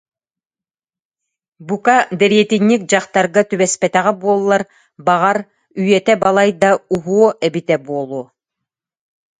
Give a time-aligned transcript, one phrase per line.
[1.67, 4.61] Бука, дэриэтинньик дьахтарга түбэспэтэҕэ буоллар,
[5.05, 5.37] баҕар,
[5.81, 8.25] үйэтэ балайда уһуо эбитэ буолуо